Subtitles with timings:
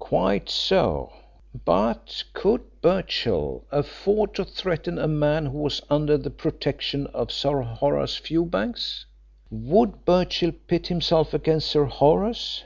[0.00, 1.12] "Quite so.
[1.64, 7.62] But could Birchill afford to threaten a man who was under the protection of Sir
[7.62, 9.06] Horace Fewbanks?
[9.48, 12.64] Would Birchill pit himself against Sir Horace?